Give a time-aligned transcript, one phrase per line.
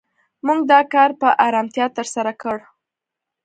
[0.45, 2.57] موږ دا کار په آرامتیا تر سره کړ.